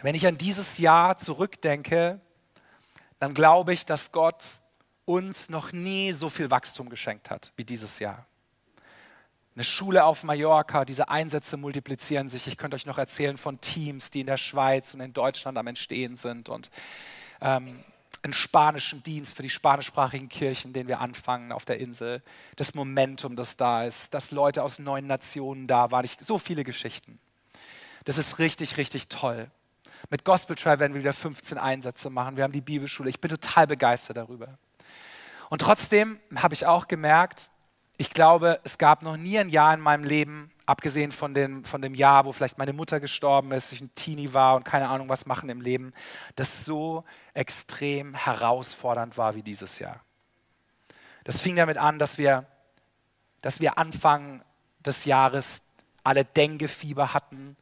[0.00, 2.20] wenn ich an dieses Jahr zurückdenke,
[3.18, 4.44] dann glaube ich, dass Gott
[5.04, 8.24] uns noch nie so viel Wachstum geschenkt hat wie dieses Jahr.
[9.56, 12.46] Eine Schule auf Mallorca, diese Einsätze multiplizieren sich.
[12.46, 15.66] Ich könnte euch noch erzählen von Teams, die in der Schweiz und in Deutschland am
[15.66, 16.70] Entstehen sind und
[17.40, 17.82] ähm,
[18.22, 22.22] einen spanischen Dienst für die spanischsprachigen Kirchen, den wir anfangen auf der Insel.
[22.56, 26.04] Das Momentum, das da ist, dass Leute aus neuen Nationen da waren.
[26.04, 27.18] Ich, so viele Geschichten.
[28.04, 29.50] Das ist richtig, richtig toll.
[30.10, 32.36] Mit Gospel Trial werden wir wieder 15 Einsätze machen.
[32.36, 33.10] Wir haben die Bibelschule.
[33.10, 34.58] Ich bin total begeistert darüber.
[35.50, 37.50] Und trotzdem habe ich auch gemerkt,
[37.96, 41.80] ich glaube, es gab noch nie ein Jahr in meinem Leben, abgesehen von dem, von
[41.80, 45.08] dem Jahr, wo vielleicht meine Mutter gestorben ist, ich ein Teenie war und keine Ahnung
[45.08, 45.94] was machen im Leben,
[46.36, 50.00] das so extrem herausfordernd war wie dieses Jahr.
[51.24, 52.44] Das fing damit an, dass wir,
[53.40, 54.42] dass wir Anfang
[54.80, 55.62] des Jahres
[56.04, 57.56] alle Dengue-Fieber hatten,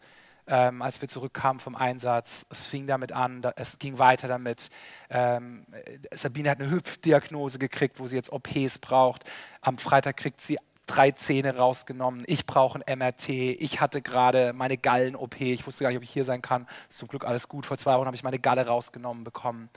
[0.49, 2.45] ähm, als wir zurückkamen vom Einsatz.
[2.51, 4.69] Es fing damit an, da, es ging weiter damit.
[5.11, 5.65] Ähm,
[6.13, 9.23] Sabine hat eine Hüpfdiagnose gekriegt, wo sie jetzt OPs braucht.
[9.61, 12.25] Am Freitag kriegt sie drei Zähne rausgenommen.
[12.27, 13.29] Ich brauche ein MRT.
[13.29, 15.41] Ich hatte gerade meine Gallen-OP.
[15.41, 16.67] Ich wusste gar nicht, ob ich hier sein kann.
[16.89, 17.67] Ist zum Glück alles gut.
[17.67, 19.69] Vor zwei Wochen habe ich meine Galle rausgenommen bekommen.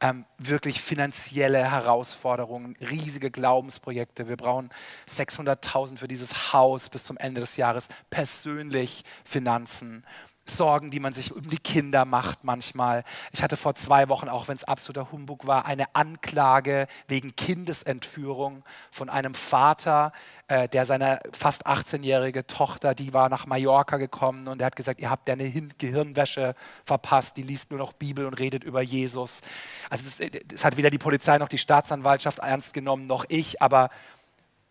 [0.00, 4.28] Ähm, wirklich finanzielle Herausforderungen, riesige Glaubensprojekte.
[4.28, 4.70] Wir brauchen
[5.08, 7.88] 600.000 für dieses Haus bis zum Ende des Jahres.
[8.08, 10.04] Persönlich Finanzen.
[10.46, 13.04] Sorgen, die man sich um die Kinder macht manchmal.
[13.32, 18.64] Ich hatte vor zwei Wochen, auch wenn es absoluter Humbug war, eine Anklage wegen Kindesentführung
[18.90, 20.12] von einem Vater,
[20.48, 25.00] äh, der seine fast 18-jährige Tochter, die war nach Mallorca gekommen und er hat gesagt,
[25.00, 29.40] ihr habt eine Gehirnwäsche verpasst, die liest nur noch Bibel und redet über Jesus.
[29.88, 33.90] Also es, es hat weder die Polizei noch die Staatsanwaltschaft ernst genommen, noch ich, aber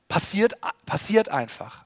[0.07, 0.55] passiert,
[0.85, 1.85] passiert einfach.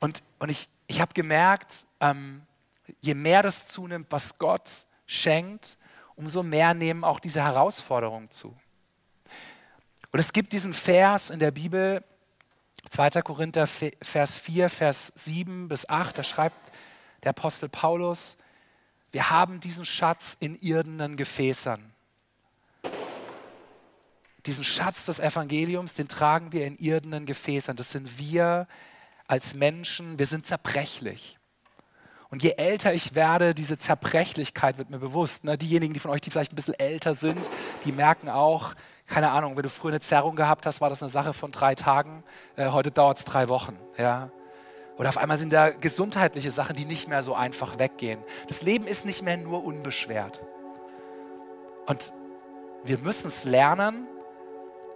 [0.00, 2.42] Und, und ich, ich habe gemerkt, ähm,
[3.00, 5.78] je mehr das zunimmt, was Gott schenkt,
[6.16, 8.56] umso mehr nehmen auch diese Herausforderungen zu.
[10.10, 12.02] Und es gibt diesen Vers in der Bibel,
[12.90, 13.22] 2.
[13.22, 16.56] Korinther Vers 4, Vers 7 bis 8, da schreibt
[17.22, 18.36] der Apostel Paulus,
[19.12, 21.92] wir haben diesen Schatz in irdenen Gefäßern.
[24.44, 27.76] Diesen Schatz des Evangeliums, den tragen wir in irdenen Gefäßern.
[27.76, 28.66] Das sind wir,
[29.30, 31.38] als Menschen, wir sind zerbrechlich.
[32.30, 35.44] Und je älter ich werde, diese Zerbrechlichkeit wird mir bewusst.
[35.44, 35.56] Ne?
[35.56, 37.40] Diejenigen, die von euch, die vielleicht ein bisschen älter sind,
[37.84, 38.74] die merken auch,
[39.06, 41.76] keine Ahnung, wenn du früher eine Zerrung gehabt hast, war das eine Sache von drei
[41.76, 42.24] Tagen.
[42.56, 43.76] Äh, heute dauert es drei Wochen.
[43.96, 44.30] Ja?
[44.96, 48.20] Oder auf einmal sind da gesundheitliche Sachen, die nicht mehr so einfach weggehen.
[48.48, 50.40] Das Leben ist nicht mehr nur unbeschwert.
[51.86, 52.12] Und
[52.82, 54.08] wir müssen es lernen,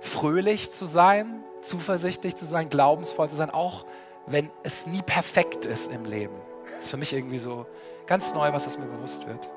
[0.01, 3.87] fröhlich zu sein, zuversichtlich zu sein, glaubensvoll zu sein, auch
[4.27, 6.35] wenn es nie perfekt ist im Leben.
[6.77, 7.67] Das ist für mich irgendwie so
[8.07, 9.49] ganz neu, was es mir bewusst wird.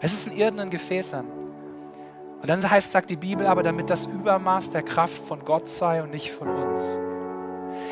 [0.00, 1.24] Es ist in irdenen Gefäßen.
[2.40, 6.02] Und dann heißt, sagt die Bibel aber, damit das Übermaß der Kraft von Gott sei
[6.02, 6.80] und nicht von uns.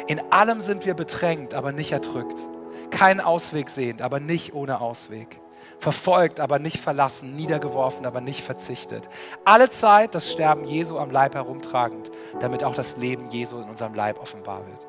[0.06, 2.46] In allem sind wir bedrängt, aber nicht erdrückt.
[2.90, 5.40] Keinen Ausweg sehend, aber nicht ohne Ausweg.
[5.78, 7.36] Verfolgt, aber nicht verlassen.
[7.36, 9.09] Niedergeworfen, aber nicht verzichtet.
[9.44, 13.94] Alle Zeit das Sterben Jesu am Leib herumtragend, damit auch das Leben Jesu in unserem
[13.94, 14.86] Leib offenbar wird.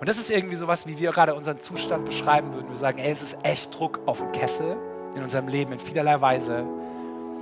[0.00, 2.68] Und das ist irgendwie sowas, wie wir gerade unseren Zustand beschreiben würden.
[2.68, 4.76] Wir sagen, ey, es ist echt Druck auf dem Kessel
[5.14, 6.64] in unserem Leben in vielerlei Weise.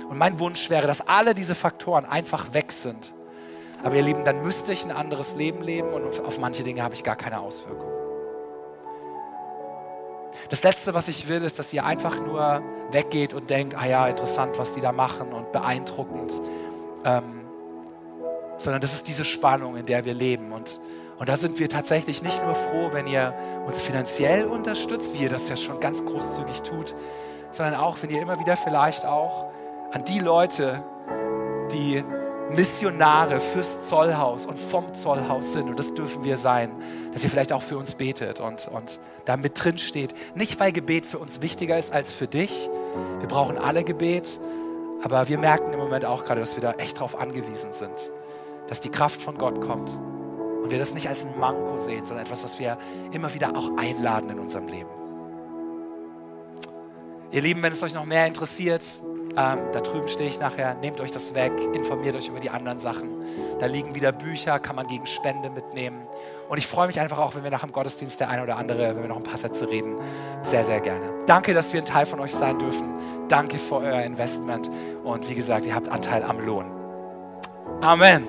[0.09, 3.13] Und mein Wunsch wäre, dass alle diese Faktoren einfach weg sind.
[3.83, 6.95] Aber ihr Lieben, dann müsste ich ein anderes Leben leben und auf manche Dinge habe
[6.95, 7.93] ich gar keine Auswirkungen.
[10.49, 12.61] Das Letzte, was ich will, ist, dass ihr einfach nur
[12.91, 16.41] weggeht und denkt, ah ja, interessant, was die da machen und beeindruckend.
[17.03, 17.41] Ähm,
[18.57, 20.51] sondern das ist diese Spannung, in der wir leben.
[20.51, 20.79] Und,
[21.19, 23.33] und da sind wir tatsächlich nicht nur froh, wenn ihr
[23.65, 26.95] uns finanziell unterstützt, wie ihr das ja schon ganz großzügig tut,
[27.51, 29.51] sondern auch, wenn ihr immer wieder vielleicht auch
[29.91, 30.83] an die Leute,
[31.71, 32.03] die
[32.51, 36.71] Missionare fürs Zollhaus und vom Zollhaus sind, und das dürfen wir sein,
[37.13, 40.13] dass ihr vielleicht auch für uns betet und, und da mit drin steht.
[40.35, 42.69] Nicht, weil Gebet für uns wichtiger ist als für dich.
[43.19, 44.39] Wir brauchen alle Gebet,
[45.03, 48.11] aber wir merken im Moment auch gerade, dass wir da echt drauf angewiesen sind,
[48.67, 49.91] dass die Kraft von Gott kommt
[50.67, 52.77] und wir das nicht als ein Manko sehen, sondern etwas, was wir
[53.13, 54.89] immer wieder auch einladen in unserem Leben.
[57.31, 58.83] Ihr Lieben, wenn es euch noch mehr interessiert,
[59.37, 62.81] ähm, da drüben stehe ich nachher, nehmt euch das weg, informiert euch über die anderen
[62.81, 63.23] Sachen.
[63.59, 66.05] Da liegen wieder Bücher, kann man gegen Spende mitnehmen.
[66.49, 68.93] Und ich freue mich einfach auch, wenn wir nach dem Gottesdienst der eine oder andere,
[68.93, 69.95] wenn wir noch ein paar Sätze reden,
[70.41, 71.13] sehr, sehr gerne.
[71.27, 72.93] Danke, dass wir ein Teil von euch sein dürfen.
[73.29, 74.69] Danke für euer Investment.
[75.05, 76.69] Und wie gesagt, ihr habt Anteil am Lohn.
[77.79, 78.27] Amen.